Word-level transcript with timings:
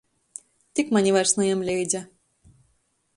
Tik 0.79 0.89
mani 0.95 1.11
vairs 1.17 1.35
najam 1.41 1.63
leidza. 1.69 2.05